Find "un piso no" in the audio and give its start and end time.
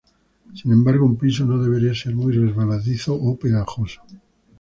1.05-1.61